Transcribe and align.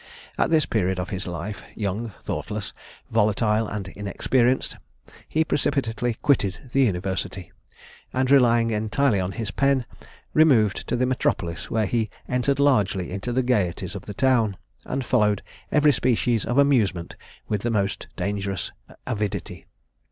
At 0.35 0.49
this 0.49 0.65
period 0.65 0.99
of 0.99 1.11
his 1.11 1.27
life, 1.27 1.61
young, 1.75 2.11
thoughtless, 2.23 2.73
volatile 3.11 3.67
and 3.67 3.87
inexperienced, 3.89 4.77
he 5.29 5.43
precipitately 5.43 6.15
quitted 6.23 6.71
the 6.71 6.81
University, 6.81 7.51
and, 8.11 8.31
relying 8.31 8.71
entirely 8.71 9.19
on 9.19 9.33
his 9.33 9.51
pen, 9.51 9.85
removed 10.33 10.87
to 10.87 10.95
the 10.95 11.05
metropolis, 11.05 11.69
where 11.69 11.85
he 11.85 12.09
entered 12.27 12.57
largely 12.59 13.11
into 13.11 13.31
the 13.31 13.43
gaieties 13.43 13.93
of 13.93 14.07
the 14.07 14.15
town, 14.15 14.57
and 14.85 15.05
followed 15.05 15.43
every 15.71 15.91
species 15.91 16.45
of 16.45 16.57
amusement 16.57 17.15
with 17.47 17.61
the 17.61 17.69
most 17.69 18.07
dangerous 18.15 18.71
avidity. 19.05 19.67